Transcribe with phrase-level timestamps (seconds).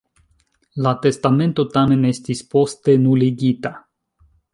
[0.85, 3.73] La testamento, tamen, estis poste nuligita.